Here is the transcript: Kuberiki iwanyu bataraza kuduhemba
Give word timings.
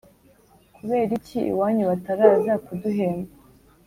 Kuberiki 0.75 1.39
iwanyu 1.51 1.83
bataraza 1.91 2.53
kuduhemba 2.65 3.31